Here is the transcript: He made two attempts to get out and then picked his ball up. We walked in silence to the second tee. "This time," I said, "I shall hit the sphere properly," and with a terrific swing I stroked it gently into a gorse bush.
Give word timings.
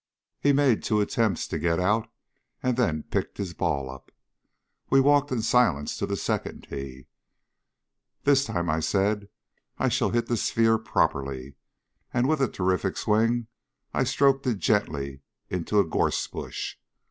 He 0.39 0.51
made 0.51 0.81
two 0.81 0.99
attempts 0.99 1.45
to 1.47 1.59
get 1.59 1.79
out 1.79 2.09
and 2.63 2.75
then 2.75 3.03
picked 3.03 3.37
his 3.37 3.53
ball 3.53 3.87
up. 3.87 4.11
We 4.89 4.99
walked 4.99 5.31
in 5.31 5.43
silence 5.43 5.95
to 5.99 6.07
the 6.07 6.17
second 6.17 6.63
tee. 6.67 7.05
"This 8.23 8.43
time," 8.43 8.67
I 8.67 8.79
said, 8.79 9.29
"I 9.77 9.89
shall 9.89 10.09
hit 10.09 10.25
the 10.25 10.37
sphere 10.37 10.79
properly," 10.79 11.53
and 12.11 12.27
with 12.27 12.41
a 12.41 12.47
terrific 12.47 12.97
swing 12.97 13.45
I 13.93 14.03
stroked 14.03 14.47
it 14.47 14.57
gently 14.57 15.21
into 15.51 15.77
a 15.79 15.85
gorse 15.85 16.25
bush. 16.25 16.77